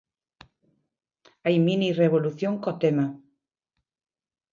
[1.43, 3.07] Hai minirrevolución co tema!